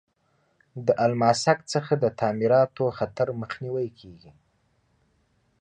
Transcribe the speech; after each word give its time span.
د 0.85 0.87
الماسک 1.05 1.59
څخه 1.73 1.93
د 2.03 2.05
تعمیراتو 2.19 2.83
خطر 2.97 3.27
مخنیوی 3.41 3.87
کیږي. 3.99 4.31